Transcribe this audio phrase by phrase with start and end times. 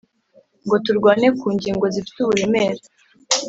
[0.65, 2.81] ngo turwane kungingo zifite uburemere